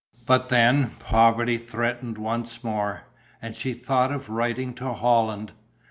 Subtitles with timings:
[0.25, 3.03] But then poverty threatened once more;
[3.39, 5.51] and she thought of writing to Holland.